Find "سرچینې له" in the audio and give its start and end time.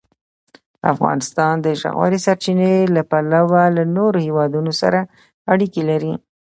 2.25-3.01